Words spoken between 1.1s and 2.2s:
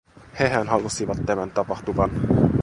tämän tapahtuvan.